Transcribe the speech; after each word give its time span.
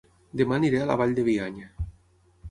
Dema 0.39 0.55
aniré 0.55 0.79
a 0.85 0.87
La 0.93 0.95
Vall 1.01 1.13
de 1.19 1.25
Bianya 1.27 1.69